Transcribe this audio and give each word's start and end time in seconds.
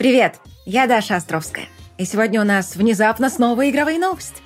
Привет, 0.00 0.36
я 0.64 0.86
Даша 0.86 1.16
Островская. 1.16 1.66
И 1.98 2.06
сегодня 2.06 2.40
у 2.40 2.44
нас 2.44 2.74
внезапно 2.74 3.28
снова 3.28 3.68
игровые 3.68 3.98
новости. 3.98 4.40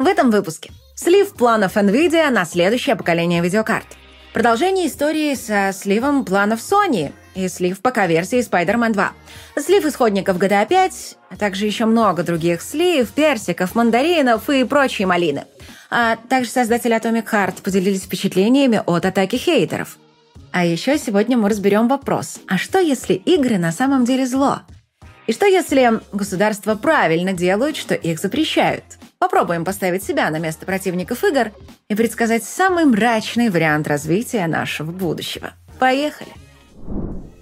В 0.00 0.06
этом 0.08 0.32
выпуске 0.32 0.72
слив 0.96 1.32
планов 1.32 1.76
NVIDIA 1.76 2.28
на 2.30 2.44
следующее 2.44 2.96
поколение 2.96 3.40
видеокарт. 3.40 3.86
Продолжение 4.32 4.88
истории 4.88 5.36
со 5.36 5.70
сливом 5.72 6.24
планов 6.24 6.58
Sony 6.58 7.12
и 7.36 7.46
слив 7.46 7.80
ПК-версии 7.80 8.40
Spider-Man 8.40 8.90
2. 8.90 9.12
Слив 9.60 9.86
исходников 9.86 10.38
GTA 10.38 10.66
5, 10.66 11.16
а 11.30 11.36
также 11.36 11.66
еще 11.66 11.84
много 11.84 12.24
других 12.24 12.60
слив, 12.60 13.08
персиков, 13.12 13.76
мандаринов 13.76 14.50
и 14.50 14.64
прочие 14.64 15.06
малины. 15.06 15.44
А 15.88 16.16
также 16.16 16.50
создатели 16.50 16.96
Atomic 16.96 17.30
Heart 17.30 17.62
поделились 17.62 18.02
впечатлениями 18.02 18.82
от 18.84 19.06
атаки 19.06 19.36
хейтеров. 19.36 19.98
А 20.50 20.64
еще 20.64 20.98
сегодня 20.98 21.38
мы 21.38 21.48
разберем 21.48 21.86
вопрос, 21.86 22.40
а 22.48 22.58
что 22.58 22.80
если 22.80 23.14
игры 23.14 23.56
на 23.56 23.70
самом 23.70 24.04
деле 24.04 24.26
зло? 24.26 24.62
И 25.30 25.32
что 25.32 25.46
если 25.46 26.00
государства 26.10 26.74
правильно 26.74 27.32
делают, 27.32 27.76
что 27.76 27.94
их 27.94 28.18
запрещают? 28.18 28.82
Попробуем 29.20 29.64
поставить 29.64 30.02
себя 30.02 30.28
на 30.28 30.40
место 30.40 30.66
противников 30.66 31.22
игр 31.22 31.52
и 31.88 31.94
предсказать 31.94 32.42
самый 32.42 32.84
мрачный 32.84 33.48
вариант 33.48 33.86
развития 33.86 34.48
нашего 34.48 34.90
будущего. 34.90 35.52
Поехали! 35.78 36.30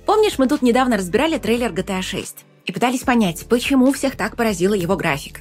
Помнишь, 0.04 0.36
мы 0.36 0.48
тут 0.48 0.60
недавно 0.60 0.98
разбирали 0.98 1.38
трейлер 1.38 1.72
GTA 1.72 2.02
6 2.02 2.44
и 2.66 2.72
пытались 2.72 3.04
понять, 3.04 3.46
почему 3.48 3.90
всех 3.94 4.16
так 4.16 4.36
поразила 4.36 4.74
его 4.74 4.94
графика. 4.94 5.40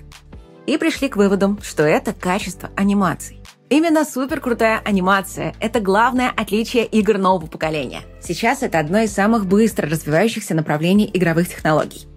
И 0.67 0.77
пришли 0.77 1.09
к 1.09 1.17
выводу, 1.17 1.59
что 1.61 1.83
это 1.83 2.13
качество 2.13 2.69
анимаций. 2.77 3.41
Именно 3.69 4.05
супер 4.05 4.39
крутая 4.39 4.81
анимация– 4.85 5.53
это 5.59 5.81
главное 5.81 6.29
отличие 6.29 6.85
игр 6.85 7.17
нового 7.17 7.47
поколения. 7.47 8.03
Сейчас 8.21 8.63
это 8.63 8.79
одно 8.79 8.99
из 8.99 9.11
самых 9.11 9.47
быстро 9.47 9.89
развивающихся 9.89 10.55
направлений 10.55 11.11
игровых 11.13 11.49
технологий. 11.49 12.07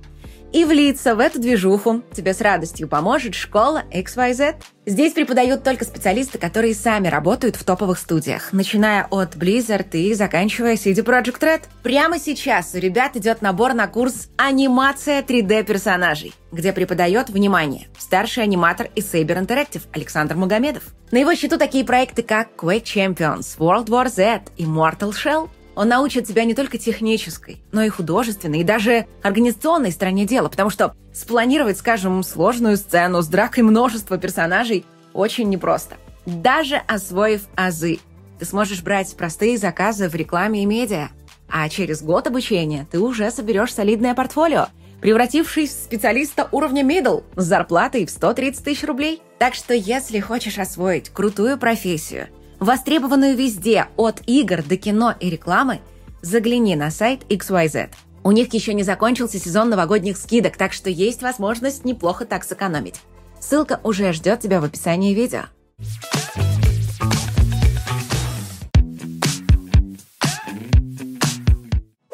И 0.52 0.64
влиться 0.64 1.14
в 1.14 1.20
эту 1.20 1.40
движуху 1.40 2.02
тебе 2.12 2.34
с 2.34 2.40
радостью 2.40 2.88
поможет 2.88 3.36
школа 3.36 3.84
XYZ. 3.92 4.56
Здесь 4.84 5.12
преподают 5.12 5.62
только 5.62 5.84
специалисты, 5.84 6.38
которые 6.38 6.74
сами 6.74 7.06
работают 7.06 7.54
в 7.54 7.62
топовых 7.62 7.98
студиях, 7.98 8.52
начиная 8.52 9.06
от 9.10 9.36
Blizzard 9.36 9.90
и 9.92 10.12
заканчивая 10.12 10.74
CD 10.74 11.04
Projekt 11.04 11.40
Red. 11.40 11.62
Прямо 11.84 12.18
сейчас 12.18 12.74
у 12.74 12.78
ребят 12.78 13.16
идет 13.16 13.42
набор 13.42 13.74
на 13.74 13.86
курс 13.86 14.28
«Анимация 14.36 15.22
3D-персонажей», 15.22 16.34
где 16.50 16.72
преподает, 16.72 17.30
внимание, 17.30 17.86
старший 17.96 18.42
аниматор 18.42 18.88
из 18.96 19.14
Saber 19.14 19.40
Interactive 19.40 19.82
Александр 19.92 20.34
Магомедов. 20.34 20.82
На 21.12 21.18
его 21.18 21.32
счету 21.36 21.58
такие 21.58 21.84
проекты, 21.84 22.22
как 22.24 22.48
Quake 22.56 22.82
Champions, 22.82 23.56
World 23.58 23.86
War 23.86 24.08
Z 24.08 24.42
и 24.56 24.64
Mortal 24.64 25.12
Shell– 25.12 25.48
он 25.74 25.88
научит 25.88 26.26
тебя 26.26 26.44
не 26.44 26.54
только 26.54 26.78
технической, 26.78 27.62
но 27.72 27.82
и 27.82 27.88
художественной, 27.88 28.60
и 28.60 28.64
даже 28.64 29.06
организационной 29.22 29.92
стороне 29.92 30.26
дела, 30.26 30.48
потому 30.48 30.70
что 30.70 30.94
спланировать, 31.12 31.78
скажем, 31.78 32.22
сложную 32.22 32.76
сцену 32.76 33.22
с 33.22 33.26
дракой 33.26 33.62
множества 33.62 34.18
персонажей 34.18 34.84
очень 35.12 35.48
непросто. 35.48 35.96
Даже 36.26 36.76
освоив 36.76 37.42
азы, 37.56 37.98
ты 38.38 38.44
сможешь 38.44 38.82
брать 38.82 39.14
простые 39.16 39.58
заказы 39.58 40.08
в 40.08 40.14
рекламе 40.14 40.62
и 40.62 40.66
медиа, 40.66 41.08
а 41.48 41.68
через 41.68 42.02
год 42.02 42.26
обучения 42.26 42.86
ты 42.90 42.98
уже 42.98 43.30
соберешь 43.30 43.74
солидное 43.74 44.14
портфолио, 44.14 44.68
превратившись 45.00 45.70
в 45.70 45.84
специалиста 45.84 46.48
уровня 46.52 46.82
middle 46.82 47.24
с 47.36 47.44
зарплатой 47.44 48.06
в 48.06 48.10
130 48.10 48.64
тысяч 48.64 48.84
рублей. 48.84 49.22
Так 49.38 49.54
что 49.54 49.74
если 49.74 50.20
хочешь 50.20 50.58
освоить 50.58 51.10
крутую 51.10 51.58
профессию– 51.58 52.28
востребованную 52.60 53.36
везде, 53.36 53.86
от 53.96 54.22
игр 54.26 54.62
до 54.62 54.76
кино 54.76 55.14
и 55.18 55.28
рекламы, 55.28 55.80
загляни 56.22 56.76
на 56.76 56.90
сайт 56.90 57.22
XYZ. 57.28 57.88
У 58.22 58.32
них 58.32 58.52
еще 58.52 58.74
не 58.74 58.82
закончился 58.82 59.38
сезон 59.38 59.70
новогодних 59.70 60.18
скидок, 60.18 60.56
так 60.56 60.72
что 60.74 60.90
есть 60.90 61.22
возможность 61.22 61.84
неплохо 61.84 62.26
так 62.26 62.44
сэкономить. 62.44 63.00
Ссылка 63.40 63.80
уже 63.82 64.12
ждет 64.12 64.40
тебя 64.40 64.60
в 64.60 64.64
описании 64.64 65.14
видео. 65.14 65.44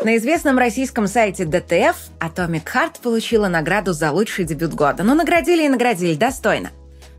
На 0.04 0.18
известном 0.18 0.56
российском 0.56 1.08
сайте 1.08 1.42
DTF 1.42 1.96
Atomic 2.20 2.62
Heart 2.72 3.00
получила 3.02 3.48
награду 3.48 3.92
за 3.92 4.12
лучший 4.12 4.44
дебют 4.44 4.72
года. 4.72 5.02
Ну, 5.02 5.16
наградили 5.16 5.64
и 5.64 5.68
наградили, 5.68 6.14
достойно. 6.14 6.70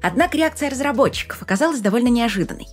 Однако 0.02 0.38
реакция 0.38 0.70
разработчиков 0.70 1.42
оказалась 1.42 1.82
довольно 1.82 2.08
неожиданной. 2.08 2.68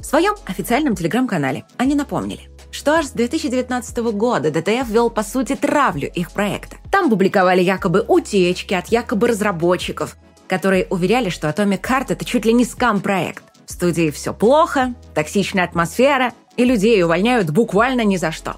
В 0.00 0.06
своем 0.06 0.34
официальном 0.46 0.96
телеграм-канале 0.96 1.64
они 1.76 1.94
напомнили, 1.94 2.48
что 2.70 2.92
аж 2.92 3.06
с 3.06 3.10
2019 3.10 3.98
года 4.14 4.50
ДТФ 4.50 4.88
вел, 4.88 5.10
по 5.10 5.22
сути, 5.22 5.54
травлю 5.54 6.08
их 6.08 6.32
проекта. 6.32 6.76
Там 6.90 7.10
публиковали 7.10 7.60
якобы 7.60 8.04
утечки 8.08 8.72
от 8.72 8.88
якобы 8.88 9.28
разработчиков, 9.28 10.16
которые 10.48 10.86
уверяли, 10.88 11.28
что 11.28 11.48
Atomic 11.48 11.82
Heart— 11.82 12.06
это 12.08 12.24
чуть 12.24 12.46
ли 12.46 12.54
не 12.54 12.64
скам-проект. 12.64 13.44
В 13.66 13.72
студии 13.72 14.10
все 14.10 14.32
плохо, 14.32 14.94
токсичная 15.14 15.64
атмосфера, 15.64 16.32
и 16.56 16.64
людей 16.64 17.02
увольняют 17.04 17.50
буквально 17.50 18.02
ни 18.02 18.16
за 18.16 18.32
что. 18.32 18.56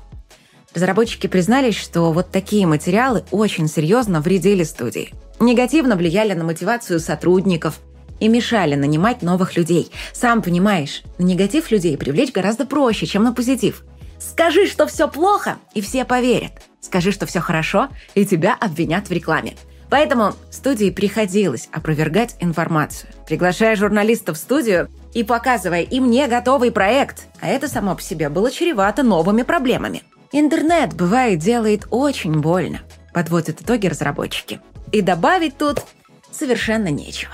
Разработчики 0.75 1.27
признались, 1.27 1.77
что 1.77 2.13
вот 2.13 2.31
такие 2.31 2.67
материалы 2.67 3.25
очень 3.31 3.69
серьезно 3.69 4.21
вредили 4.21 4.63
студии. 4.63 5.13
Негативно 5.41 5.97
влияли 5.97 6.35
на 6.35 6.45
мотивацию 6.45 7.01
сотрудников, 7.01 7.81
и 8.23 8.29
мешали 8.29 8.77
нанимать 8.77 9.21
новых 9.23 9.57
людей. 9.57 9.91
Сам 10.13 10.43
понимаешь, 10.43 11.03
на 11.19 11.25
негатив 11.25 11.73
людей 11.73 11.99
привлечь 11.99 12.31
гораздо 12.31 12.65
проще, 12.65 13.05
чем 13.05 13.25
на 13.25 13.33
позитив. 13.33 13.83
Скажи, 14.21 14.69
что 14.69 14.87
все 14.87 15.09
плохо, 15.09 15.57
и 15.75 15.81
все 15.81 16.05
поверят. 16.05 16.53
Скажи, 16.81 17.11
что 17.11 17.27
все 17.27 17.41
хорошо, 17.41 17.89
и 18.15 18.25
тебя 18.25 18.57
обвинят 18.61 19.09
в 19.09 19.13
рекламе. 19.13 19.55
Поэтому 19.91 20.35
студии 20.51 20.91
приходилось 20.91 21.69
опровергать 21.73 22.37
информацию, 22.39 23.11
приглашая 23.27 23.75
журналистов 23.75 24.37
в 24.37 24.41
студию 24.41 24.89
и 25.13 25.25
показывая 25.25 25.83
им 25.83 26.09
не 26.09 26.29
готовый 26.29 26.71
проект. 26.71 27.27
А 27.41 27.49
это 27.49 27.67
само 27.67 27.97
по 27.97 28.03
себе 28.03 28.29
было 28.29 28.53
чревато 28.53 29.03
новыми 29.03 29.43
проблемами. 29.43 30.05
Интернет, 30.31 30.95
бывает, 30.95 31.41
делает 31.41 31.89
очень 31.91 32.41
больно, 32.41 32.83
подводят 33.13 33.63
итоги 33.63 33.89
разработчики. 33.89 34.61
И 34.93 35.01
добавить 35.01 35.59
тут 35.59 35.83
совершенно 36.31 36.89
нечего. 36.89 37.33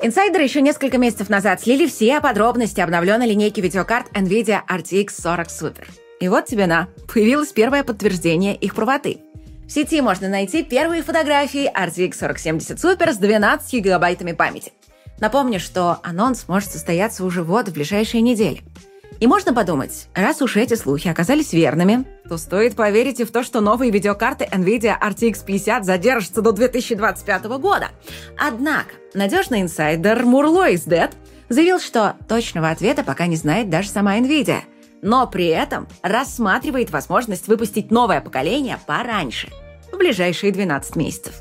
Инсайдеры 0.00 0.44
еще 0.44 0.60
несколько 0.60 0.98
месяцев 0.98 1.30
назад 1.30 1.62
слили 1.62 1.86
все 1.86 2.20
подробности 2.20 2.80
обновленной 2.80 3.28
линейки 3.28 3.60
видеокарт 3.60 4.12
NVIDIA 4.12 4.60
RTX 4.68 5.10
40 5.10 5.46
Super. 5.48 5.88
И 6.20 6.28
вот 6.28 6.44
тебе 6.44 6.66
на, 6.66 6.88
появилось 7.12 7.52
первое 7.52 7.82
подтверждение 7.82 8.54
их 8.54 8.74
правоты. 8.74 9.18
В 9.66 9.70
сети 9.70 10.02
можно 10.02 10.28
найти 10.28 10.62
первые 10.62 11.02
фотографии 11.02 11.72
RTX 11.72 12.12
4070 12.12 12.78
Super 12.78 13.12
с 13.12 13.16
12 13.16 13.72
гигабайтами 13.72 14.32
памяти. 14.32 14.72
Напомню, 15.18 15.58
что 15.58 15.98
анонс 16.02 16.46
может 16.46 16.70
состояться 16.70 17.24
уже 17.24 17.42
вот 17.42 17.68
в 17.68 17.72
ближайшие 17.72 18.20
недели– 18.20 18.60
и 19.18 19.26
можно 19.26 19.54
подумать, 19.54 20.08
раз 20.14 20.42
уж 20.42 20.56
эти 20.56 20.74
слухи 20.74 21.08
оказались 21.08 21.52
верными, 21.52 22.04
то 22.28 22.36
стоит 22.36 22.76
поверить 22.76 23.20
и 23.20 23.24
в 23.24 23.30
то, 23.30 23.42
что 23.42 23.60
новые 23.60 23.90
видеокарты 23.90 24.44
NVIDIA 24.44 24.96
RTX 25.00 25.44
50 25.44 25.84
задержатся 25.84 26.42
до 26.42 26.52
2025 26.52 27.44
года. 27.58 27.88
Однако, 28.38 28.90
надежный 29.14 29.62
инсайдер 29.62 30.24
Мурло 30.24 30.68
из 30.68 30.86
Dead 30.86 31.10
заявил, 31.48 31.80
что 31.80 32.16
точного 32.28 32.70
ответа 32.70 33.04
пока 33.04 33.26
не 33.26 33.36
знает 33.36 33.70
даже 33.70 33.88
сама 33.88 34.18
NVIDIA, 34.18 34.60
но 35.02 35.26
при 35.26 35.46
этом 35.46 35.88
рассматривает 36.02 36.90
возможность 36.90 37.48
выпустить 37.48 37.90
новое 37.90 38.20
поколение 38.20 38.78
пораньше, 38.86 39.48
в 39.92 39.96
ближайшие 39.96 40.52
12 40.52 40.96
месяцев. 40.96 41.34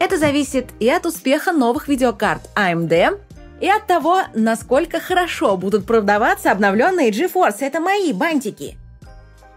Это 0.00 0.16
зависит 0.16 0.66
и 0.78 0.88
от 0.88 1.06
успеха 1.06 1.52
новых 1.52 1.88
видеокарт 1.88 2.48
AMD 2.54 3.18
и 3.60 3.68
от 3.68 3.86
того, 3.86 4.22
насколько 4.34 5.00
хорошо 5.00 5.56
будут 5.56 5.86
продаваться 5.86 6.50
обновленные 6.50 7.10
GeForce. 7.10 7.56
Это 7.60 7.80
мои 7.80 8.12
бантики. 8.12 8.76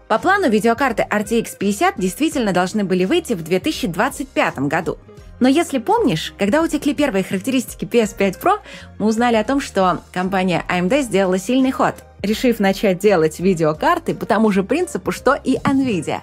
По 0.08 0.18
плану 0.18 0.50
видеокарты 0.50 1.06
RTX 1.08 1.56
50 1.58 1.98
действительно 1.98 2.52
должны 2.52 2.84
были 2.84 3.04
выйти 3.04 3.32
в 3.32 3.42
2025 3.42 4.58
году. 4.60 4.98
Но 5.40 5.48
если 5.48 5.78
помнишь, 5.78 6.34
когда 6.38 6.62
утекли 6.62 6.94
первые 6.94 7.24
характеристики 7.24 7.84
PS5 7.84 8.40
Pro, 8.40 8.58
мы 8.98 9.06
узнали 9.06 9.36
о 9.36 9.44
том, 9.44 9.60
что 9.60 10.00
компания 10.12 10.64
AMD 10.68 11.02
сделала 11.02 11.38
сильный 11.38 11.72
ход, 11.72 11.94
решив 12.22 12.60
начать 12.60 12.98
делать 12.98 13.40
видеокарты 13.40 14.14
по 14.14 14.26
тому 14.26 14.52
же 14.52 14.62
принципу, 14.62 15.10
что 15.10 15.34
и 15.34 15.56
Nvidia. 15.56 16.20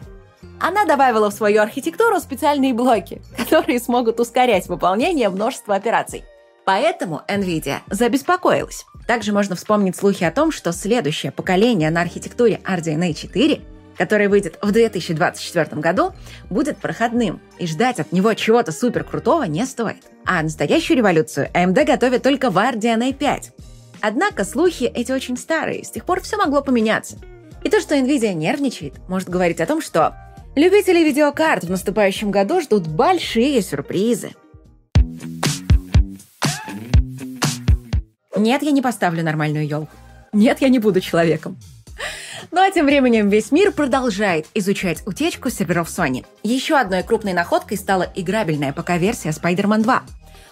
Она 0.60 0.86
добавила 0.86 1.30
в 1.30 1.34
свою 1.34 1.62
архитектуру 1.62 2.20
специальные 2.20 2.74
блоки, 2.74 3.22
которые 3.38 3.80
смогут 3.80 4.20
ускорять 4.20 4.68
выполнение 4.68 5.30
множества 5.30 5.76
операций. 5.76 6.24
Поэтому 6.70 7.24
NVIDIA 7.28 7.80
забеспокоилась. 7.90 8.86
Также 9.08 9.34
можно 9.34 9.56
вспомнить 9.56 9.96
слухи 9.96 10.24
о 10.24 10.30
том, 10.30 10.52
что 10.52 10.72
следующее 10.72 11.32
поколение 11.32 11.90
на 11.90 12.02
архитектуре 12.02 12.62
RDNA 12.64 13.16
4 13.16 13.62
который 13.98 14.28
выйдет 14.28 14.60
в 14.62 14.72
2024 14.72 15.82
году, 15.82 16.14
будет 16.50 16.78
проходным, 16.78 17.42
и 17.58 17.66
ждать 17.66 18.00
от 18.00 18.14
него 18.14 18.34
чего-то 18.36 18.72
супер 18.72 19.04
крутого 19.04 19.44
не 19.44 19.66
стоит. 19.66 20.04
А 20.26 20.42
настоящую 20.44 20.98
революцию 20.98 21.50
AMD 21.54 21.86
готовит 21.86 22.22
только 22.24 22.52
в 22.52 22.58
RDNA 22.58 23.14
5. 23.14 23.52
Однако 24.00 24.46
слухи 24.46 24.84
эти 24.84 25.12
очень 25.12 25.38
старые, 25.38 25.84
с 25.84 25.90
тех 25.90 26.06
пор 26.06 26.22
все 26.22 26.38
могло 26.38 26.62
поменяться. 26.62 27.18
И 27.64 27.70
то, 27.70 27.82
что 27.82 27.96
Nvidia 27.96 28.34
нервничает, 28.34 28.94
может 29.10 29.28
говорить 29.28 29.60
о 29.60 29.66
том, 29.66 29.82
что 29.82 30.16
любители 30.56 31.04
видеокарт 31.04 31.64
в 31.64 31.70
наступающем 31.72 32.30
году 32.30 32.62
ждут 32.62 32.88
большие 32.88 33.60
сюрпризы. 33.64 34.34
Нет, 38.40 38.64
я 38.64 38.72
не 38.72 38.82
поставлю 38.82 39.24
нормальную 39.24 39.68
елку. 39.68 39.92
Нет, 40.34 40.62
я 40.62 40.70
не 40.70 40.80
буду 40.80 41.02
человеком. 41.02 41.58
Ну 42.52 42.62
а 42.62 42.72
тем 42.72 42.86
временем 42.86 43.30
весь 43.30 43.52
мир 43.52 43.72
продолжает 43.72 44.48
изучать 44.54 45.06
утечку 45.06 45.50
серверов 45.50 45.90
Sony. 45.90 46.26
Еще 46.42 46.78
одной 46.78 47.04
крупной 47.04 47.34
находкой 47.34 47.78
стала 47.78 48.08
играбельная 48.16 48.72
пока 48.72 48.98
версия 48.98 49.30
Spider-Man 49.30 49.82
2. 49.82 50.04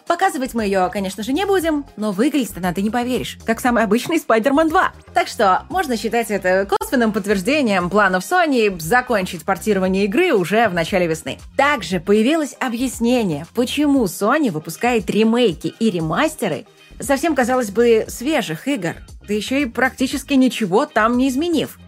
Показывать 0.05 0.53
мы 0.53 0.63
ее, 0.63 0.89
конечно 0.91 1.21
же, 1.21 1.33
не 1.33 1.45
будем, 1.45 1.85
но 1.97 2.13
выглядит 2.13 2.57
она, 2.57 2.73
ты 2.73 2.81
не 2.81 2.89
поверишь, 2.89 3.37
как 3.45 3.59
самый 3.59 3.83
обычный 3.83 4.17
Spider-Man 4.17 4.69
2. 4.69 4.93
Так 5.13 5.27
что 5.27 5.63
можно 5.69 5.97
считать 5.97 6.31
это 6.31 6.65
косвенным 6.65 7.11
подтверждением 7.11 7.89
планов 7.89 8.23
Sony 8.23 8.79
закончить 8.79 9.43
портирование 9.43 10.05
игры 10.05 10.33
уже 10.33 10.69
в 10.69 10.73
начале 10.73 11.07
весны. 11.07 11.39
Также 11.57 11.99
появилось 11.99 12.55
объяснение, 12.59 13.47
почему 13.53 14.05
Sony 14.05 14.49
выпускает 14.51 15.09
ремейки 15.09 15.73
и 15.79 15.89
ремастеры 15.89 16.65
совсем, 16.99 17.35
казалось 17.35 17.71
бы, 17.71 18.05
свежих 18.07 18.67
игр, 18.67 18.95
да 19.27 19.33
еще 19.33 19.61
и 19.61 19.65
практически 19.65 20.33
ничего 20.33 20.85
там 20.85 21.17
не 21.17 21.29
изменив. 21.29 21.79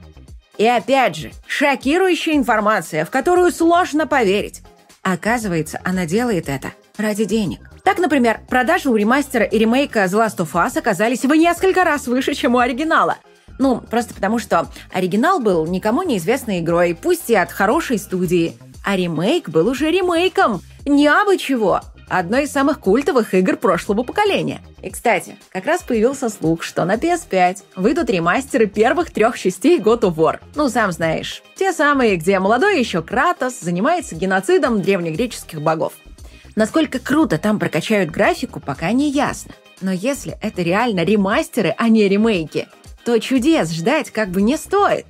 И 0.58 0.66
опять 0.66 1.16
же, 1.16 1.32
шокирующая 1.48 2.34
информация, 2.34 3.06
в 3.06 3.10
которую 3.10 3.52
сложно 3.52 4.08
поверить. 4.08 4.62
Оказывается, 5.02 5.80
она 5.86 6.06
делает 6.06 6.50
это 6.50 6.74
ради 6.98 7.24
денег. 7.24 7.70
Так, 7.84 7.98
например, 7.98 8.42
продажи 8.50 8.90
у 8.90 8.96
ремастера 8.96 9.46
и 9.46 9.58
ремейка 9.58 10.04
The 10.04 10.28
Last 10.28 10.38
of 10.38 10.52
Us 10.52 10.78
оказались 10.78 11.24
в 11.24 11.34
несколько 11.34 11.84
раз 11.84 12.08
выше, 12.08 12.34
чем 12.34 12.56
у 12.56 12.60
оригинала. 12.60 13.18
Ну, 13.58 13.82
просто 13.82 14.14
потому 14.14 14.40
что 14.40 14.68
оригинал 14.92 15.40
был 15.40 15.66
никому 15.66 16.04
неизвестной 16.04 16.60
игрой, 16.60 16.98
пусть 17.00 17.30
и 17.30 17.36
от 17.36 17.52
хорошей 17.52 17.98
студии, 17.98 18.58
а 18.86 18.96
ремейк 18.96 19.50
был 19.50 19.68
уже 19.68 19.90
ремейком. 19.90 20.62
Не 20.86 21.08
абы 21.08 21.38
чего, 21.38 21.82
одной 22.10 22.44
из 22.44 22.52
самых 22.52 22.80
культовых 22.80 23.34
игр 23.34 23.56
прошлого 23.56 24.04
поколения. 24.04 24.62
И, 24.82 24.90
кстати, 24.90 25.38
как 25.50 25.66
раз 25.66 25.84
появился 25.84 26.30
слух, 26.30 26.64
что 26.64 26.86
на 26.86 26.96
PS5 26.96 27.58
выйдут 27.76 28.10
ремастеры 28.10 28.66
первых 28.66 29.12
трех 29.12 29.38
частей 29.38 29.80
God 29.80 30.02
of 30.02 30.16
War. 30.16 30.40
Ну, 30.56 30.70
сам 30.70 30.92
знаешь, 30.92 31.44
те 31.56 31.72
самые, 31.74 32.18
где 32.18 32.40
молодой 32.40 32.80
еще 32.80 33.02
Кратос 33.02 33.60
занимается 33.60 34.16
геноцидом 34.16 34.82
древнегреческих 34.82 35.62
богов. 35.62 35.94
Насколько 36.56 37.00
круто 37.00 37.38
там 37.38 37.60
прокачают 37.60 38.10
графику, 38.10 38.60
пока 38.60 38.92
не 38.92 39.10
ясно. 39.12 39.54
Но 39.82 39.92
если 39.92 40.38
это 40.42 40.62
реально 40.62 41.04
ремастеры, 41.04 41.74
а 41.78 41.88
не 41.88 42.08
ремейки, 42.08 42.68
то 43.06 43.18
чудес 43.20 43.72
ждать 43.72 44.12
как 44.12 44.30
бы 44.30 44.42
не 44.42 44.58
стоит. 44.58 45.06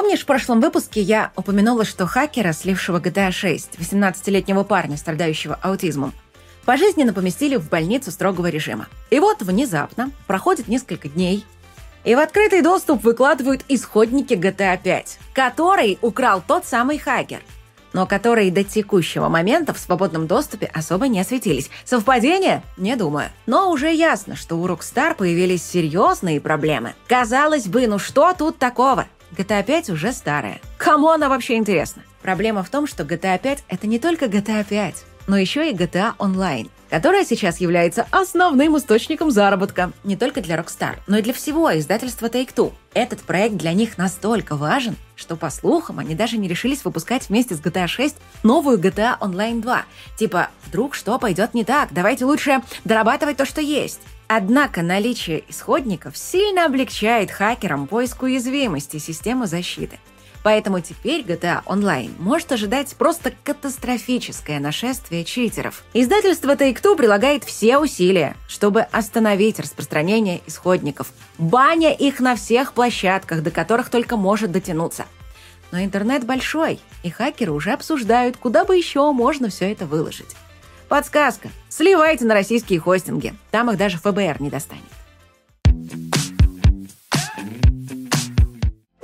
Помнишь, 0.00 0.20
в 0.20 0.26
прошлом 0.26 0.60
выпуске 0.60 1.00
я 1.00 1.32
упомянула, 1.34 1.84
что 1.84 2.06
хакера, 2.06 2.52
слившего 2.52 3.00
GTA 3.00 3.32
6, 3.32 3.80
18-летнего 3.80 4.62
парня, 4.62 4.96
страдающего 4.96 5.58
аутизмом, 5.60 6.12
пожизненно 6.64 7.12
поместили 7.12 7.56
в 7.56 7.68
больницу 7.68 8.12
строгого 8.12 8.46
режима. 8.46 8.86
И 9.10 9.18
вот 9.18 9.42
внезапно, 9.42 10.12
проходит 10.28 10.68
несколько 10.68 11.08
дней, 11.08 11.44
и 12.04 12.14
в 12.14 12.20
открытый 12.20 12.62
доступ 12.62 13.02
выкладывают 13.02 13.62
исходники 13.66 14.34
GTA 14.34 14.78
5, 14.80 15.18
который 15.32 15.98
украл 16.00 16.44
тот 16.46 16.64
самый 16.64 16.98
хакер, 16.98 17.40
но 17.92 18.06
которые 18.06 18.52
до 18.52 18.62
текущего 18.62 19.28
момента 19.28 19.74
в 19.74 19.80
свободном 19.80 20.28
доступе 20.28 20.70
особо 20.72 21.08
не 21.08 21.18
осветились. 21.18 21.70
Совпадение? 21.84 22.62
Не 22.76 22.94
думаю. 22.94 23.30
Но 23.46 23.72
уже 23.72 23.92
ясно, 23.92 24.36
что 24.36 24.54
у 24.54 24.64
Rockstar 24.64 25.16
появились 25.16 25.64
серьезные 25.64 26.40
проблемы. 26.40 26.94
Казалось 27.08 27.66
бы, 27.66 27.88
ну 27.88 27.98
что 27.98 28.32
тут 28.32 28.58
такого? 28.58 29.08
GTA 29.38 29.64
5 29.64 29.90
уже 29.90 30.12
старая. 30.12 30.60
Кому 30.78 31.10
она 31.10 31.28
вообще 31.28 31.54
интересна? 31.54 32.02
Проблема 32.22 32.64
в 32.64 32.70
том, 32.70 32.88
что 32.88 33.04
GTA 33.04 33.38
5— 33.38 33.64
это 33.68 33.86
не 33.86 34.00
только 34.00 34.26
GTA 34.26 34.64
5, 34.68 35.04
но 35.28 35.38
еще 35.38 35.70
и 35.70 35.74
GTA 35.74 36.16
Online, 36.18 36.68
которая 36.90 37.24
сейчас 37.24 37.60
является 37.60 38.08
основным 38.10 38.76
источником 38.76 39.30
заработка 39.30 39.92
не 40.02 40.16
только 40.16 40.40
для 40.40 40.56
Rockstar, 40.56 40.96
но 41.06 41.18
и 41.18 41.22
для 41.22 41.32
всего 41.32 41.70
издательства 41.78 42.26
Take-Two. 42.26 42.72
Этот 42.94 43.20
проект 43.20 43.54
для 43.54 43.72
них 43.74 43.96
настолько 43.96 44.56
важен, 44.56 44.96
что, 45.14 45.36
по 45.36 45.50
слухам, 45.50 46.00
они 46.00 46.16
даже 46.16 46.36
не 46.36 46.48
решились 46.48 46.84
выпускать 46.84 47.28
вместе 47.28 47.54
с 47.54 47.60
GTA 47.60 47.86
6 47.86 48.16
новую 48.42 48.78
GTA 48.78 49.20
Online 49.20 49.60
2. 49.60 49.82
Типа, 50.18 50.48
вдруг 50.66 50.96
что 50.96 51.16
пойдет 51.20 51.54
не 51.54 51.64
так, 51.64 51.90
давайте 51.92 52.24
лучше 52.24 52.60
дорабатывать 52.84 53.36
то, 53.36 53.46
что 53.46 53.60
есть. 53.60 54.00
Однако 54.28 54.82
наличие 54.82 55.42
исходников 55.48 56.16
сильно 56.16 56.66
облегчает 56.66 57.30
хакерам 57.30 57.86
поиск 57.86 58.22
уязвимости 58.22 58.98
системы 58.98 59.46
защиты. 59.46 59.98
Поэтому 60.42 60.80
теперь 60.80 61.22
GTA 61.22 61.64
Online 61.64 62.12
может 62.18 62.52
ожидать 62.52 62.94
просто 62.96 63.32
катастрофическое 63.42 64.60
нашествие 64.60 65.24
читеров. 65.24 65.82
Издательство 65.94 66.54
Take-Two 66.54 66.96
прилагает 66.96 67.42
все 67.44 67.78
усилия, 67.78 68.36
чтобы 68.48 68.82
остановить 68.82 69.58
распространение 69.58 70.42
исходников, 70.46 71.12
баня 71.38 71.92
их 71.92 72.20
на 72.20 72.36
всех 72.36 72.74
площадках, 72.74 73.42
до 73.42 73.50
которых 73.50 73.88
только 73.88 74.16
может 74.16 74.52
дотянуться. 74.52 75.06
Но 75.72 75.82
интернет 75.82 76.24
большой, 76.24 76.80
и 77.02 77.10
хакеры 77.10 77.52
уже 77.52 77.72
обсуждают, 77.72 78.36
куда 78.36 78.64
бы 78.64 78.76
еще 78.76 79.10
можно 79.12 79.48
все 79.48 79.72
это 79.72 79.86
выложить. 79.86 80.36
Подсказка. 80.88 81.50
Сливайте 81.78 82.24
на 82.24 82.34
российские 82.34 82.80
хостинги. 82.80 83.34
Там 83.52 83.70
их 83.70 83.76
даже 83.76 83.98
ФБР 83.98 84.42
не 84.42 84.50
достанет. 84.50 84.82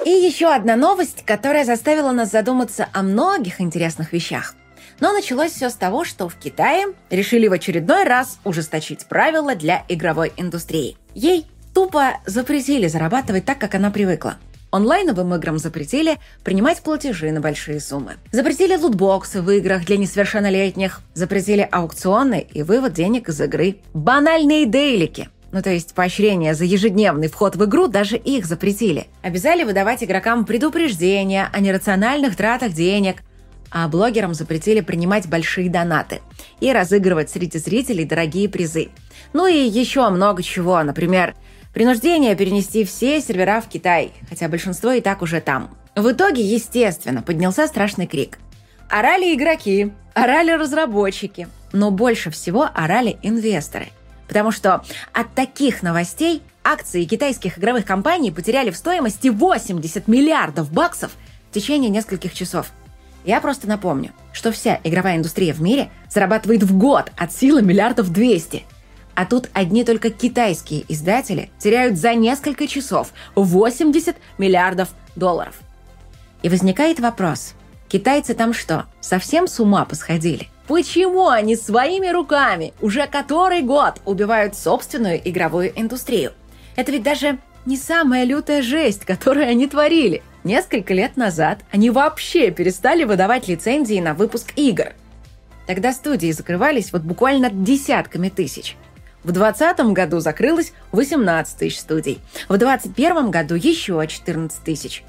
И 0.04 0.10
еще 0.10 0.52
одна 0.52 0.74
новость, 0.74 1.24
которая 1.24 1.64
заставила 1.64 2.10
нас 2.10 2.32
задуматься 2.32 2.88
о 2.92 3.04
многих 3.04 3.60
интересных 3.60 4.12
вещах. 4.12 4.56
Но 4.98 5.12
началось 5.12 5.52
все 5.52 5.70
с 5.70 5.74
того, 5.74 6.04
что 6.04 6.28
в 6.28 6.34
Китае 6.34 6.86
решили 7.10 7.46
в 7.46 7.52
очередной 7.52 8.02
раз 8.02 8.40
ужесточить 8.42 9.06
правила 9.06 9.54
для 9.54 9.84
игровой 9.88 10.32
индустрии. 10.36 10.96
Ей 11.14 11.46
тупо 11.74 12.14
запретили 12.26 12.88
зарабатывать 12.88 13.44
так, 13.44 13.60
как 13.60 13.76
она 13.76 13.92
привыкла. 13.92 14.36
Онлайновым 14.74 15.32
играм 15.36 15.56
запретили 15.58 16.18
принимать 16.42 16.80
платежи 16.80 17.30
на 17.30 17.40
большие 17.40 17.78
суммы. 17.78 18.14
Запретили 18.32 18.74
лутбоксы 18.74 19.40
в 19.40 19.48
играх 19.52 19.84
для 19.84 19.96
несовершеннолетних. 19.98 21.00
Запретили 21.14 21.68
аукционы 21.70 22.44
и 22.52 22.64
вывод 22.64 22.92
денег 22.92 23.28
из 23.28 23.40
игры. 23.40 23.76
Банальные 23.92 24.66
дейлики. 24.66 25.28
Ну, 25.52 25.62
то 25.62 25.70
есть 25.70 25.94
поощрение 25.94 26.54
за 26.54 26.64
ежедневный 26.64 27.28
вход 27.28 27.54
в 27.54 27.64
игру, 27.66 27.86
даже 27.86 28.16
их 28.16 28.46
запретили. 28.46 29.06
Обязали 29.22 29.62
выдавать 29.62 30.02
игрокам 30.02 30.44
предупреждения 30.44 31.48
о 31.52 31.60
нерациональных 31.60 32.34
тратах 32.34 32.72
денег, 32.72 33.22
а 33.70 33.86
блогерам 33.86 34.34
запретили 34.34 34.80
принимать 34.80 35.28
большие 35.28 35.70
донаты 35.70 36.20
и 36.58 36.72
разыгрывать 36.72 37.30
среди 37.30 37.58
зрителей 37.58 38.04
дорогие 38.04 38.48
призы. 38.48 38.88
Ну 39.34 39.46
и 39.46 39.56
еще 39.56 40.08
много 40.10 40.42
чего, 40.42 40.82
например, 40.82 41.36
Принуждение 41.74 42.36
перенести 42.36 42.84
все 42.84 43.20
сервера 43.20 43.60
в 43.60 43.68
Китай, 43.68 44.12
хотя 44.28 44.48
большинство 44.48 44.92
и 44.92 45.00
так 45.00 45.22
уже 45.22 45.40
там. 45.40 45.76
В 45.96 46.12
итоге, 46.12 46.40
естественно, 46.40 47.20
поднялся 47.20 47.66
страшный 47.66 48.06
крик. 48.06 48.38
Орали 48.88 49.34
игроки, 49.34 49.92
орали 50.14 50.52
разработчики, 50.52 51.48
но 51.72 51.90
больше 51.90 52.30
всего 52.30 52.68
орали 52.72 53.16
инвесторы. 53.22 53.88
Потому 54.28 54.52
что 54.52 54.84
от 55.12 55.34
таких 55.34 55.82
новостей 55.82 56.42
акции 56.62 57.04
китайских 57.04 57.58
игровых 57.58 57.84
компаний 57.84 58.30
потеряли 58.30 58.70
в 58.70 58.76
стоимости 58.76 59.26
80 59.26 60.06
миллиардов 60.06 60.72
баксов 60.72 61.10
в 61.50 61.54
течение 61.54 61.90
нескольких 61.90 62.34
часов. 62.34 62.70
Я 63.24 63.40
просто 63.40 63.66
напомню, 63.66 64.12
что 64.32 64.52
вся 64.52 64.78
игровая 64.84 65.16
индустрия 65.16 65.52
в 65.52 65.60
мире 65.60 65.90
зарабатывает 66.08 66.62
в 66.62 66.76
год 66.78 67.10
от 67.16 67.32
силы 67.32 67.62
миллиардов 67.62 68.12
200. 68.12 68.62
А 69.14 69.26
тут 69.26 69.48
одни 69.52 69.84
только 69.84 70.10
китайские 70.10 70.84
издатели 70.88 71.50
теряют 71.58 71.98
за 71.98 72.14
несколько 72.14 72.66
часов 72.66 73.12
80 73.34 74.16
миллиардов 74.38 74.88
долларов. 75.14 75.54
И 76.42 76.48
возникает 76.48 77.00
вопрос, 77.00 77.54
китайцы 77.88 78.34
там 78.34 78.52
что, 78.52 78.86
совсем 79.00 79.46
с 79.46 79.60
ума 79.60 79.84
посходили? 79.84 80.48
Почему 80.66 81.28
они 81.28 81.56
своими 81.56 82.08
руками 82.08 82.72
уже 82.80 83.06
который 83.06 83.62
год 83.62 84.00
убивают 84.04 84.56
собственную 84.56 85.20
игровую 85.28 85.72
индустрию? 85.78 86.32
Это 86.74 86.90
ведь 86.90 87.02
даже 87.02 87.38
не 87.66 87.76
самая 87.76 88.24
лютая 88.24 88.62
жесть, 88.62 89.04
которую 89.04 89.46
они 89.48 89.66
творили. 89.66 90.22
Несколько 90.42 90.92
лет 90.92 91.16
назад 91.16 91.60
они 91.70 91.90
вообще 91.90 92.50
перестали 92.50 93.04
выдавать 93.04 93.48
лицензии 93.48 94.00
на 94.00 94.12
выпуск 94.14 94.52
игр. 94.56 94.92
Тогда 95.66 95.92
студии 95.92 96.30
закрывались 96.32 96.92
вот 96.92 97.02
буквально 97.02 97.48
десятками 97.50 98.28
тысяч. 98.28 98.76
В 99.24 99.32
2020 99.32 99.92
году 99.94 100.20
закрылось 100.20 100.72
18 100.92 101.56
тысяч 101.56 101.80
студий. 101.80 102.20
В 102.48 102.58
2021 102.58 103.30
году 103.30 103.54
еще 103.54 104.06
14 104.06 104.62
тысяч. 104.62 105.02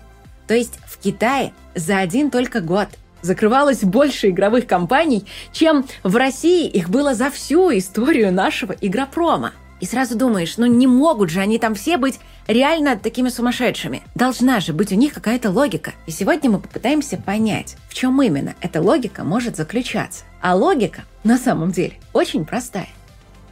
То 0.48 0.54
есть 0.54 0.80
в 0.88 0.98
Китае 0.98 1.54
за 1.76 2.00
один 2.00 2.32
только 2.32 2.62
год 2.62 2.88
закрывалось 3.22 3.82
больше 3.82 4.30
игровых 4.30 4.68
компаний, 4.68 5.26
чем 5.52 5.86
в 6.04 6.16
России 6.16 6.68
их 6.68 6.90
было 6.90 7.14
за 7.14 7.30
всю 7.30 7.78
историю 7.78 8.32
нашего 8.32 8.74
игропрома. 8.80 9.52
И 9.82 9.86
сразу 9.86 10.18
думаешь, 10.18 10.58
ну 10.58 10.66
не 10.66 10.88
могут 10.88 11.30
же 11.30 11.42
они 11.42 11.60
там 11.60 11.76
все 11.76 11.98
быть 11.98 12.20
реально 12.48 12.96
такими 12.96 13.28
сумасшедшими. 13.28 14.04
Должна 14.16 14.62
же 14.62 14.72
быть 14.72 14.94
у 14.94 14.96
них 14.96 15.14
какая-то 15.14 15.52
логика. 15.52 15.92
И 16.06 16.12
сегодня 16.12 16.50
мы 16.50 16.60
попытаемся 16.60 17.18
понять, 17.18 17.76
в 17.90 17.94
чем 17.94 18.22
именно 18.22 18.56
эта 18.62 18.82
логика 18.82 19.26
может 19.26 19.58
заключаться. 19.58 20.24
А 20.42 20.56
логика, 20.56 21.04
на 21.26 21.38
самом 21.38 21.72
деле, 21.72 21.96
очень 22.14 22.46
простая. 22.46 22.88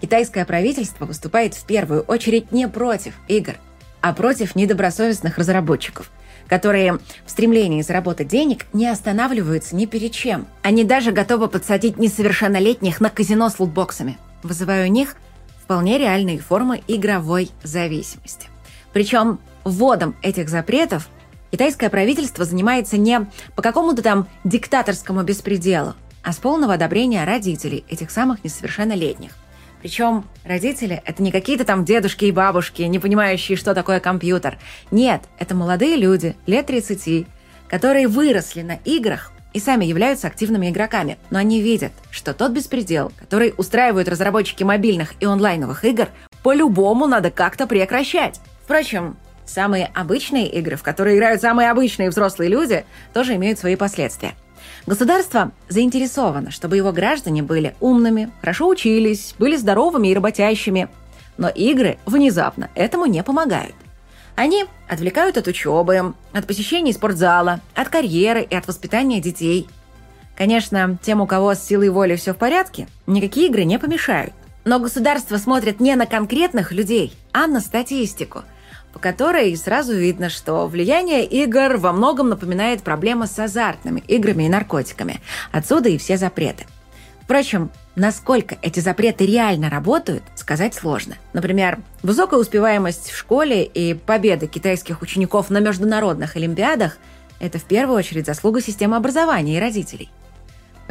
Китайское 0.04 0.44
правительство 0.44 1.06
выступает 1.06 1.54
в 1.54 1.66
первую 1.66 2.02
очередь 2.02 2.52
не 2.52 2.68
против 2.68 3.14
игр, 3.30 3.54
а 4.02 4.14
против 4.14 4.54
недобросовестных 4.54 5.38
разработчиков– 5.38 6.12
которые 6.50 7.00
в 7.26 7.32
стремлении 7.32 7.82
заработать 7.82 8.28
денег 8.28 8.66
не 8.74 8.90
останавливаются 8.90 9.78
ни 9.78 9.86
перед 9.86 10.12
чем. 10.12 10.46
Они 10.62 10.84
даже 10.84 11.14
готовы 11.14 11.48
подсадить 11.48 11.98
несовершеннолетних 11.98 13.00
на 13.00 13.10
казино 13.10 13.50
с 13.50 13.60
лутбоксами, 13.60 14.18
вызывая 14.44 14.90
у 14.90 14.92
них 14.92 15.16
вполне 15.64 15.98
реальные 15.98 16.40
формы 16.40 16.84
игровой 16.86 17.50
зависимости. 17.64 18.50
Причем 18.92 19.40
вводом 19.64 20.18
этих 20.22 20.50
запретов 20.50 21.08
китайское 21.50 21.90
правительство 21.90 22.44
занимается 22.44 22.98
не 22.98 23.26
по 23.56 23.62
какому-то 23.62 24.02
там 24.02 24.28
диктаторскому 24.44 25.24
беспределу, 25.24 25.94
а 26.24 26.34
с 26.34 26.38
полного 26.40 26.74
одобрения 26.74 27.24
родителей 27.24 27.86
этих 27.88 28.12
самых 28.12 28.44
несовершеннолетних. 28.44 29.32
Причем 29.84 30.24
родители— 30.46 31.04
это 31.06 31.22
не 31.22 31.30
какие-то 31.30 31.66
там 31.66 31.84
дедушки 31.84 32.24
и 32.24 32.32
бабушки, 32.32 32.84
не 32.84 33.00
понимающие, 33.00 33.58
что 33.58 33.76
такое 33.76 34.00
компьютер. 34.00 34.58
Нет, 34.92 35.24
это 35.40 35.56
молодые 35.56 35.98
люди, 35.98 36.38
лет 36.46 36.68
30, 36.68 37.28
которые 37.68 38.08
выросли 38.08 38.62
на 38.62 38.80
играх 38.86 39.34
и 39.52 39.60
сами 39.60 39.84
являются 39.84 40.28
активными 40.28 40.70
игроками. 40.70 41.18
Но 41.32 41.38
они 41.38 41.62
видят, 41.62 41.92
что 42.12 42.34
тот 42.34 42.54
беспредел, 42.54 43.12
который 43.20 43.54
устраивают 43.58 44.08
разработчики 44.08 44.64
мобильных 44.64 45.16
и 45.20 45.26
онлайновых 45.26 45.84
игр, 45.84 46.08
по-любому 46.44 47.06
надо 47.06 47.30
как-то 47.30 47.68
прекращать. 47.68 48.40
Впрочем, 48.64 49.18
самые 49.46 49.88
обычные 49.94 50.48
игры, 50.48 50.78
в 50.78 50.84
которые 50.84 51.18
играют 51.18 51.42
самые 51.42 51.70
обычные 51.70 52.10
взрослые 52.10 52.50
люди, 52.50 52.86
тоже 53.14 53.36
имеют 53.36 53.60
свои 53.60 53.76
последствия. 53.76 54.32
Государство 54.86 55.52
заинтересовано, 55.70 56.52
чтобы 56.52 56.76
его 56.76 56.92
граждане 56.92 57.42
были 57.42 57.76
умными, 57.80 58.32
хорошо 58.42 58.68
учились, 58.68 59.34
были 59.40 59.56
здоровыми 59.56 60.10
и 60.10 60.14
работящими. 60.14 60.90
Но 61.38 61.48
игры 61.48 61.98
внезапно 62.06 62.70
этому 62.76 63.06
не 63.06 63.24
помогают. 63.24 63.76
Они 64.36 64.66
отвлекают 64.90 65.38
от 65.38 65.48
учебы, 65.48 66.14
от 66.34 66.48
посещения 66.48 66.92
спортзала, 66.92 67.62
от 67.76 67.90
карьеры 67.90 68.42
и 68.42 68.56
от 68.56 68.68
воспитания 68.68 69.22
детей. 69.22 69.68
Конечно, 70.36 70.98
тем, 71.02 71.22
у 71.22 71.28
кого 71.28 71.54
с 71.54 71.64
силой 71.64 71.90
воли 71.90 72.16
все 72.16 72.34
в 72.34 72.38
порядке, 72.38 72.88
никакие 73.08 73.48
игры 73.48 73.64
не 73.64 73.80
помешают. 73.80 74.34
Но 74.66 74.80
государство 74.80 75.38
смотрит 75.38 75.80
не 75.80 75.96
на 75.96 76.08
конкретных 76.08 76.72
людей, 76.72 77.14
а 77.32 77.48
на 77.48 77.62
статистику– 77.62 78.44
по 78.94 79.00
которой 79.00 79.56
сразу 79.58 79.94
видно, 79.94 80.30
что 80.30 80.68
влияние 80.68 81.26
игр 81.26 81.78
во 81.78 81.92
многом 81.92 82.30
напоминает 82.30 82.84
проблемы 82.84 83.28
с 83.28 83.38
азартными 83.38 84.04
играми 84.08 84.44
и 84.44 84.50
наркотиками. 84.50 85.20
Отсюда 85.52 85.90
и 85.90 85.98
все 85.98 86.16
запреты. 86.16 86.66
Впрочем, 87.22 87.72
насколько 87.96 88.58
эти 88.62 88.80
запреты 88.80 89.26
реально 89.26 89.70
работают, 89.70 90.24
сказать 90.36 90.76
сложно. 90.76 91.16
Например, 91.34 91.80
высокая 92.04 92.40
успеваемость 92.40 93.10
в 93.10 93.18
школе 93.18 93.64
и 93.64 93.94
победы 93.96 94.46
китайских 94.48 95.02
учеников 95.02 95.50
на 95.50 95.60
международных 95.60 96.36
олимпиадах– 96.36 96.98
это 97.40 97.58
в 97.58 97.64
первую 97.64 97.98
очередь 97.98 98.28
заслуга 98.28 98.62
системы 98.62 98.96
образования 98.96 99.58
и 99.58 99.60
родителей– 99.60 100.10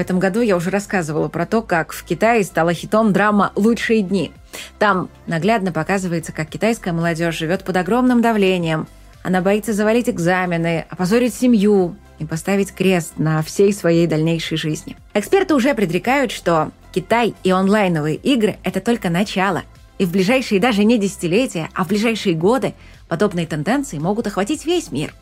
этом 0.03 0.19
году 0.19 0.41
я 0.43 0.57
уже 0.57 0.69
рассказывала 0.69 1.29
про 1.29 1.47
то, 1.47 1.63
как 1.63 1.93
в 1.93 2.05
Китае 2.05 2.45
стала 2.45 2.75
хитом 2.75 3.13
драма 3.13 3.53
«Лучшие 3.55 4.03
дни». 4.03 4.33
Там 4.79 5.09
наглядно 5.27 5.73
показывается, 5.73 6.33
как 6.33 6.49
китайская 6.49 6.93
молодежь 6.93 7.39
живет 7.39 7.65
под 7.65 7.77
огромным 7.77 8.21
давлением. 8.21 8.87
Она 9.23 9.41
боится 9.41 9.73
завалить 9.73 10.11
экзамены, 10.11 10.85
опозорить 10.91 11.35
семью 11.35 11.97
и 12.19 12.27
поставить 12.27 12.75
крест 12.75 13.15
на 13.17 13.43
всей 13.43 13.73
своей 13.73 14.07
дальнейшей 14.07 14.59
жизни. 14.59 14.97
Эксперты 15.15 15.55
уже 15.55 15.73
предрекают, 15.73 16.33
что 16.33 16.73
Китай 16.93 17.35
и 17.45 17.51
онлайновые 17.51 18.17
игры– 18.17 18.57
это 18.65 18.81
только 18.81 19.09
начало. 19.09 19.63
И 19.99 20.05
в 20.05 20.11
ближайшие 20.11 20.61
даже 20.61 20.85
не 20.85 20.99
десятилетия, 20.99 21.69
а 21.75 21.85
в 21.85 21.89
ближайшие 21.89 22.35
годы 22.35 22.75
подобные 23.09 23.47
тенденции 23.47 23.99
могут 23.99 24.27
охватить 24.27 24.67
весь 24.67 24.91
мир– 24.91 25.15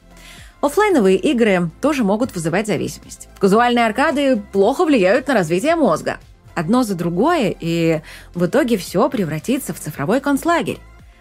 Оффлайновые 0.61 1.17
игры 1.17 1.71
тоже 1.81 2.05
могут 2.05 2.35
вызывать 2.35 2.67
зависимость. 2.67 3.29
Казуальные 3.39 3.87
аркады 3.87 4.37
плохо 4.53 4.85
влияют 4.85 5.27
на 5.29 5.35
развитие 5.35 5.75
мозга. 5.75 6.19
Одно 6.55 6.83
за 6.83 6.95
другое, 6.95 7.55
и 7.59 8.03
в 8.35 8.45
итоге 8.45 8.77
все 8.77 9.09
превратится 9.09 9.73
в 9.73 9.81
цифровой 9.81 10.21
концлагерь. 10.21 10.79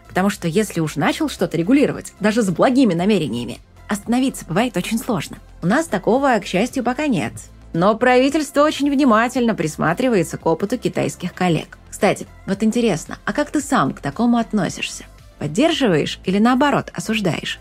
Потому 0.08 0.29
что 0.29 0.48
если 0.48 0.81
уж 0.81 0.96
начал 0.98 1.29
что-то 1.29 1.55
регулировать, 1.55 2.13
даже 2.19 2.41
с 2.41 2.50
благими 2.50 2.93
намерениями, 2.93 3.60
остановиться 3.88 4.46
бывает 4.46 4.75
очень 4.75 4.98
сложно. 4.98 5.38
У 5.62 5.67
нас 5.67 5.88
такого, 5.88 6.38
к 6.39 6.46
счастью, 6.46 6.84
пока 6.84 7.08
нет. 7.08 7.34
Но 7.72 7.96
правительство 7.96 8.63
очень 8.63 8.91
внимательно 8.91 9.55
присматривается 9.55 10.38
к 10.38 10.46
опыту 10.46 10.77
китайских 10.77 11.34
коллег. 11.34 11.77
Кстати, 11.89 12.27
вот 12.46 12.63
интересно, 12.63 13.19
а 13.25 13.31
как 13.31 13.51
ты 13.51 13.62
сам 13.62 13.93
к 13.93 14.01
такому 14.01 14.38
относишься? 14.38 15.05
Поддерживаешь 15.38 16.19
или 16.25 16.39
наоборот 16.39 16.91
осуждаешь? 16.93 17.60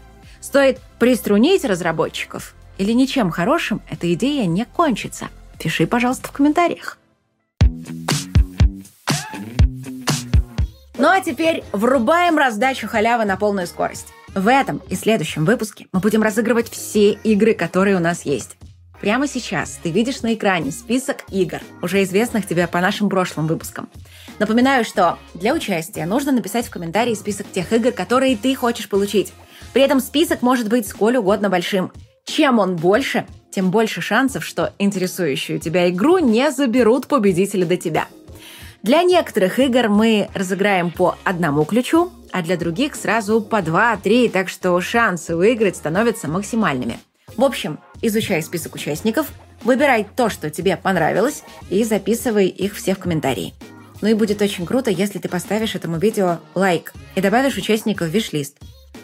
Стоит 0.48 0.80
приструнить 0.98 1.62
разработчиков, 1.66 2.54
или 2.78 2.92
ничем 2.92 3.30
хорошим 3.30 3.82
эта 3.90 4.10
идея 4.14 4.46
не 4.46 4.64
кончится? 4.64 5.28
Пиши, 5.62 5.86
пожалуйста, 5.86 6.28
в 6.28 6.32
комментариях. 6.32 6.96
Ну 10.96 11.06
а 11.06 11.20
теперь 11.20 11.64
врубаем 11.72 12.38
раздачу 12.38 12.88
халявы 12.88 13.26
на 13.26 13.36
полную 13.36 13.66
скорость. 13.66 14.06
В 14.34 14.48
этом 14.48 14.80
и 14.88 14.94
следующем 14.94 15.44
выпуске 15.44 15.86
мы 15.92 16.00
будем 16.00 16.22
разыгрывать 16.22 16.70
все 16.70 17.12
игры, 17.12 17.52
которые 17.52 17.96
у 17.96 18.00
нас 18.00 18.22
есть. 18.22 18.56
Прямо 19.02 19.28
сейчас 19.28 19.78
ты 19.82 19.90
видишь 19.90 20.22
на 20.22 20.32
экране 20.32 20.72
список 20.72 21.24
игр, 21.28 21.60
уже 21.82 22.02
известных 22.04 22.48
тебе 22.48 22.66
по 22.66 22.80
нашим 22.80 23.10
прошлым 23.10 23.48
выпускам. 23.48 23.90
Напоминаю, 24.38 24.86
что 24.86 25.18
для 25.34 25.52
участия 25.52 26.06
нужно 26.06 26.32
написать 26.32 26.66
в 26.66 26.70
комментарии 26.70 27.12
список 27.12 27.52
тех 27.52 27.70
игр, 27.70 27.92
которые 27.92 28.34
ты 28.34 28.54
хочешь 28.54 28.88
получить. 28.88 29.34
При 29.72 29.82
этом 29.82 30.00
список 30.00 30.42
может 30.42 30.68
быть 30.68 30.86
сколь 30.86 31.16
угодно 31.16 31.48
большим. 31.48 31.92
Чем 32.24 32.58
он 32.58 32.76
больше, 32.76 33.26
тем 33.50 33.70
больше 33.70 34.00
шансов, 34.00 34.44
что 34.44 34.72
интересующую 34.78 35.58
тебя 35.58 35.88
игру 35.90 36.18
не 36.18 36.50
заберут 36.50 37.06
победители 37.06 37.64
до 37.64 37.76
тебя. 37.76 38.06
Для 38.82 39.02
некоторых 39.02 39.58
игр 39.58 39.88
мы 39.88 40.28
разыграем 40.34 40.90
по 40.90 41.16
одному 41.24 41.64
ключу, 41.64 42.12
а 42.30 42.42
для 42.42 42.56
других 42.56 42.94
сразу 42.94 43.40
по 43.40 43.60
два-три, 43.60 44.28
так 44.28 44.48
что 44.48 44.80
шансы 44.80 45.34
выиграть 45.34 45.76
становятся 45.76 46.28
максимальными. 46.28 46.98
В 47.36 47.44
общем, 47.44 47.78
изучай 48.02 48.42
список 48.42 48.76
участников, 48.76 49.32
выбирай 49.62 50.06
то, 50.16 50.28
что 50.28 50.50
тебе 50.50 50.76
понравилось, 50.76 51.42
и 51.70 51.82
записывай 51.82 52.46
их 52.46 52.74
все 52.76 52.94
в 52.94 52.98
комментарии. 52.98 53.54
Ну 54.00 54.08
и 54.08 54.14
будет 54.14 54.40
очень 54.42 54.64
круто, 54.64 54.90
если 54.90 55.18
ты 55.18 55.28
поставишь 55.28 55.74
этому 55.74 55.98
видео 55.98 56.38
лайк 56.54 56.92
и 57.16 57.20
добавишь 57.20 57.56
участников 57.56 58.08
в 58.08 58.10
виш-лист. 58.10 58.58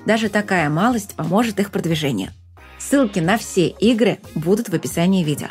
Даже 0.06 0.28
такая 0.28 0.68
малость 0.68 1.14
поможет 1.14 1.60
их 1.60 1.70
продвижению. 1.70 2.30
Ссылки 2.78 3.18
на 3.18 3.38
все 3.38 3.68
игры 3.68 4.18
будут 4.34 4.68
в 4.68 4.74
описании 4.74 5.24
видео. 5.24 5.48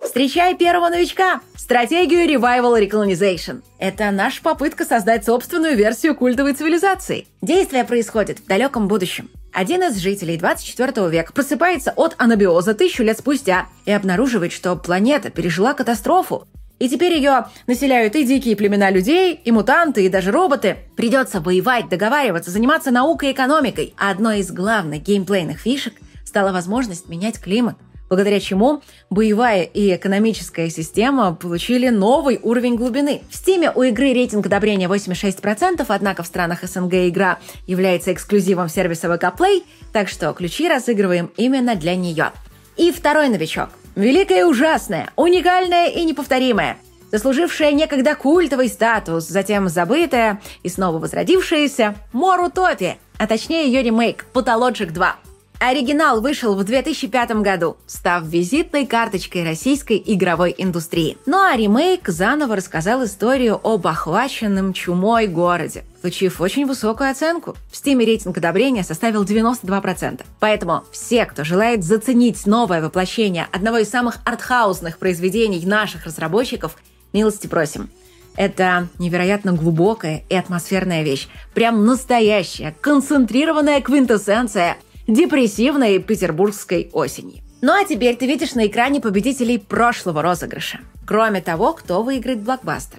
Встречай 0.00 0.56
первого 0.56 0.88
новичка! 0.88 1.40
Стратегию 1.54 2.26
Revival 2.26 2.80
Recolonization. 2.80 3.62
Это 3.78 4.10
наша 4.10 4.42
попытка 4.42 4.84
создать 4.84 5.24
собственную 5.24 5.76
версию 5.76 6.14
культовой 6.14 6.54
цивилизации. 6.54 7.26
Действие 7.42 7.84
происходит 7.84 8.38
в 8.38 8.46
далеком 8.46 8.88
будущем. 8.88 9.28
Один 9.52 9.82
из 9.82 9.96
жителей 9.98 10.36
24 10.36 11.08
века 11.08 11.32
просыпается 11.32 11.92
от 11.94 12.14
анабиоза 12.18 12.74
тысячу 12.74 13.02
лет 13.02 13.18
спустя 13.18 13.66
и 13.84 13.92
обнаруживает, 13.92 14.52
что 14.52 14.74
планета 14.76 15.30
пережила 15.30 15.74
катастрофу. 15.74 16.48
И 16.78 16.88
теперь 16.88 17.14
ее 17.14 17.46
населяют 17.66 18.14
и 18.14 18.24
дикие 18.24 18.56
племена 18.56 18.90
людей, 18.90 19.34
и 19.34 19.50
мутанты, 19.50 20.04
и 20.04 20.08
даже 20.08 20.30
роботы. 20.30 20.76
Придется 20.96 21.40
воевать, 21.40 21.88
договариваться, 21.88 22.50
заниматься 22.50 22.90
наукой 22.90 23.30
и 23.30 23.32
экономикой. 23.32 23.94
А 23.98 24.10
одной 24.10 24.40
из 24.40 24.50
главных 24.50 25.02
геймплейных 25.02 25.58
фишек 25.58 25.94
стала 26.24 26.52
возможность 26.52 27.08
менять 27.08 27.40
климат 27.40 27.76
благодаря 28.08 28.40
чему 28.40 28.82
боевая 29.10 29.62
и 29.62 29.94
экономическая 29.94 30.70
система 30.70 31.34
получили 31.34 31.88
новый 31.88 32.40
уровень 32.42 32.76
глубины. 32.76 33.22
В 33.30 33.34
Steam 33.34 33.70
у 33.74 33.82
игры 33.82 34.12
рейтинг 34.12 34.46
одобрения 34.46 34.86
86%, 34.86 35.84
однако 35.86 36.22
в 36.22 36.26
странах 36.26 36.62
СНГ 36.62 36.94
игра 37.08 37.38
является 37.66 38.12
эксклюзивом 38.12 38.68
сервиса 38.68 39.08
VK 39.08 39.36
Play, 39.36 39.62
так 39.92 40.08
что 40.08 40.32
ключи 40.32 40.68
разыгрываем 40.68 41.30
именно 41.36 41.74
для 41.74 41.94
нее. 41.94 42.32
И 42.76 42.92
второй 42.92 43.28
новичок. 43.28 43.70
Великая 43.98 44.42
и 44.42 44.44
ужасная, 44.44 45.10
уникальная 45.16 45.88
и 45.88 46.04
неповторимая, 46.04 46.78
заслужившая 47.10 47.72
некогда 47.72 48.14
культовый 48.14 48.68
статус, 48.68 49.26
затем 49.26 49.68
забытая 49.68 50.40
и 50.62 50.68
снова 50.68 51.00
возродившаяся 51.00 51.96
Мор 52.12 52.40
Утопия, 52.42 52.98
а 53.18 53.26
точнее 53.26 53.66
ее 53.66 53.82
ремейк 53.82 54.26
Pathologic 54.32 54.92
2. 54.92 55.16
Оригинал 55.60 56.20
вышел 56.20 56.54
в 56.54 56.62
2005 56.62 57.42
году, 57.42 57.78
став 57.88 58.22
визитной 58.24 58.86
карточкой 58.86 59.44
российской 59.44 60.00
игровой 60.06 60.54
индустрии. 60.56 61.18
Ну 61.26 61.38
а 61.38 61.56
ремейк 61.56 62.08
заново 62.08 62.54
рассказал 62.54 63.04
историю 63.04 63.60
об 63.64 63.84
охваченном 63.84 64.72
чумой 64.72 65.26
городе, 65.26 65.84
получив 66.00 66.40
очень 66.40 66.64
высокую 66.64 67.10
оценку. 67.10 67.56
В 67.72 67.74
Steam 67.74 68.04
рейтинг 68.04 68.38
одобрения 68.38 68.84
составил 68.84 69.24
92%. 69.24 70.24
Поэтому 70.38 70.84
все, 70.92 71.24
кто 71.26 71.42
желает 71.42 71.82
заценить 71.82 72.46
новое 72.46 72.80
воплощение 72.80 73.48
одного 73.50 73.78
из 73.78 73.90
самых 73.90 74.18
артхаусных 74.24 74.98
произведений 74.98 75.66
наших 75.66 76.06
разработчиков, 76.06 76.76
милости 77.12 77.48
просим. 77.48 77.90
Это 78.36 78.86
невероятно 79.00 79.52
глубокая 79.54 80.22
и 80.28 80.36
атмосферная 80.36 81.02
вещь. 81.02 81.26
Прям 81.52 81.84
настоящая, 81.84 82.76
концентрированная 82.80 83.80
квинтэссенция– 83.80 84.76
депрессивной 85.08 85.98
петербургской 86.00 86.90
осени. 86.92 87.42
Ну 87.62 87.72
а 87.72 87.84
теперь 87.84 88.14
ты 88.14 88.26
видишь 88.26 88.54
на 88.54 88.66
экране 88.66 89.00
победителей 89.00 89.58
прошлого 89.58 90.20
розыгрыша. 90.22 90.80
Кроме 91.06 91.40
того, 91.40 91.72
кто 91.72 92.02
выиграет 92.02 92.40
блокбастер. 92.40 92.98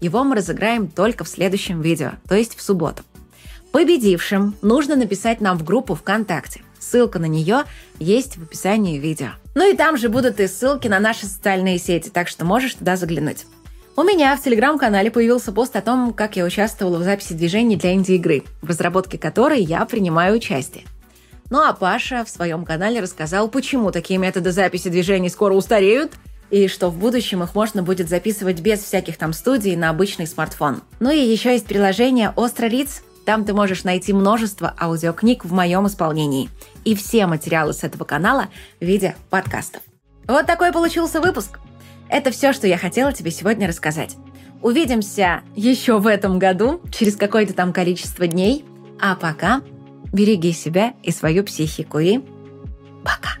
Его 0.00 0.22
мы 0.22 0.36
разыграем 0.36 0.86
только 0.86 1.24
в 1.24 1.28
следующем 1.28 1.82
видео, 1.82 2.12
то 2.28 2.36
есть 2.36 2.56
в 2.56 2.62
субботу. 2.62 3.02
Победившим 3.72 4.54
нужно 4.62 4.94
написать 4.94 5.40
нам 5.40 5.58
в 5.58 5.64
группу 5.64 5.96
ВКонтакте. 5.96 6.62
Ссылка 6.78 7.18
на 7.18 7.26
нее 7.26 7.64
есть 7.98 8.36
в 8.36 8.44
описании 8.44 8.98
видео. 8.98 9.30
Ну 9.56 9.68
и 9.68 9.76
там 9.76 9.96
же 9.96 10.08
будут 10.08 10.38
и 10.38 10.46
ссылки 10.46 10.86
на 10.86 11.00
наши 11.00 11.26
социальные 11.26 11.78
сети, 11.78 12.08
так 12.08 12.28
что 12.28 12.44
можешь 12.44 12.74
туда 12.74 12.96
заглянуть. 12.96 13.46
У 13.96 14.04
меня 14.04 14.36
в 14.36 14.42
телеграм-канале 14.44 15.10
появился 15.10 15.50
пост 15.50 15.74
о 15.74 15.82
том, 15.82 16.12
как 16.12 16.36
я 16.36 16.44
участвовала 16.44 16.98
в 16.98 17.02
записи 17.02 17.32
движений 17.32 17.74
для 17.74 17.94
инди-игры, 17.94 18.44
в 18.62 18.68
разработке 18.68 19.18
которой 19.18 19.60
я 19.60 19.84
принимаю 19.84 20.36
участие. 20.36 20.84
Ну 21.50 21.60
а 21.60 21.72
Паша 21.72 22.24
в 22.24 22.30
своем 22.30 22.64
канале 22.64 23.00
рассказал, 23.00 23.48
почему 23.48 23.90
такие 23.90 24.18
методы 24.18 24.52
записи 24.52 24.88
движений 24.88 25.30
скоро 25.30 25.54
устареют, 25.54 26.12
и 26.50 26.68
что 26.68 26.90
в 26.90 26.98
будущем 26.98 27.42
их 27.42 27.54
можно 27.54 27.82
будет 27.82 28.08
записывать 28.08 28.60
без 28.60 28.82
всяких 28.82 29.16
там 29.16 29.32
студий 29.32 29.76
на 29.76 29.90
обычный 29.90 30.26
смартфон. 30.26 30.82
Ну 31.00 31.10
и 31.10 31.18
еще 31.18 31.52
есть 31.52 31.66
приложение 31.66 32.32
«Остро 32.36 32.66
лиц», 32.66 33.02
там 33.24 33.44
ты 33.44 33.52
можешь 33.52 33.84
найти 33.84 34.14
множество 34.14 34.74
аудиокниг 34.80 35.44
в 35.44 35.52
моем 35.52 35.86
исполнении 35.86 36.48
и 36.84 36.94
все 36.94 37.26
материалы 37.26 37.74
с 37.74 37.84
этого 37.84 38.04
канала 38.04 38.46
в 38.80 38.84
виде 38.84 39.16
подкастов. 39.28 39.82
Вот 40.26 40.46
такой 40.46 40.72
получился 40.72 41.20
выпуск. 41.20 41.58
Это 42.08 42.30
все, 42.30 42.54
что 42.54 42.66
я 42.66 42.78
хотела 42.78 43.12
тебе 43.12 43.30
сегодня 43.30 43.68
рассказать. 43.68 44.16
Увидимся 44.62 45.42
еще 45.54 45.98
в 45.98 46.06
этом 46.06 46.38
году, 46.38 46.80
через 46.90 47.16
какое-то 47.16 47.52
там 47.52 47.74
количество 47.74 48.26
дней. 48.26 48.64
А 48.98 49.14
пока 49.14 49.60
Береги 50.12 50.52
себя 50.52 50.94
и 51.02 51.12
свою 51.12 51.44
психику. 51.44 51.98
И 51.98 52.20
пока! 53.04 53.38